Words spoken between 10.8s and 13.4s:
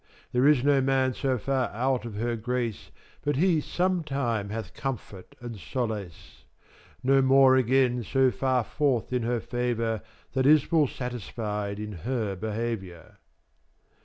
satisfied with her behaviour.